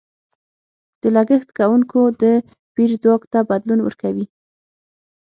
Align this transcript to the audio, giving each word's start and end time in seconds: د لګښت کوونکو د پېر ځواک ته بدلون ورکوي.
د 1.01 1.03
لګښت 1.15 1.49
کوونکو 1.57 1.99
د 2.21 2.23
پېر 2.75 2.89
ځواک 3.03 3.23
ته 3.31 3.39
بدلون 3.49 3.79
ورکوي. 3.83 4.25